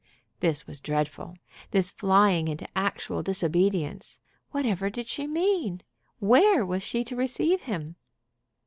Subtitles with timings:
[0.39, 1.35] This was dreadful
[1.69, 4.17] this flying into actual disobedience.
[4.49, 5.81] Whatever did she mean?
[6.17, 7.97] Where was she to receive him?